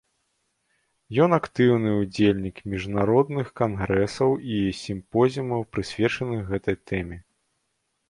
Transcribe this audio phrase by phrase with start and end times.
[1.25, 7.17] Ён актыўны ўдзельнік міжнародных кангрэсаў і сімпозіумаў, прысвечаных гэтай тэме.